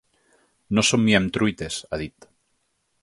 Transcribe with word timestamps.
No 0.77 0.83
somiem 0.87 1.27
truites, 1.37 1.77
ha 1.91 2.01
dit. 2.05 2.27